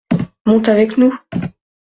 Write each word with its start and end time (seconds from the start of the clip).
Monte 0.47 0.67
avec 0.69 0.97
nous. 0.97 1.13